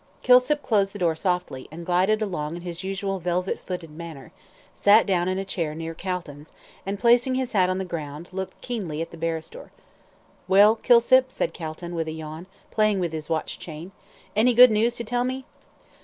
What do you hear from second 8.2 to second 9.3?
looked keenly at the